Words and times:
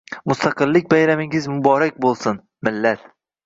Mustaqillik 0.31 0.87
bayramingiz 0.93 1.49
muborak 1.53 2.03
bo'lsin, 2.07 2.43
millat! 2.71 3.09